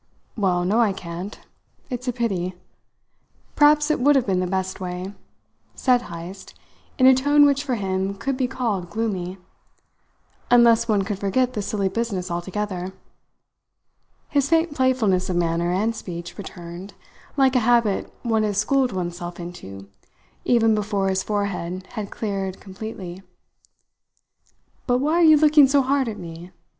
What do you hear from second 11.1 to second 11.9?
forget the silly